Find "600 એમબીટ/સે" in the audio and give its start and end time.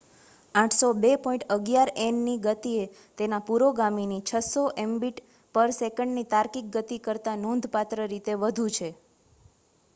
4.23-5.87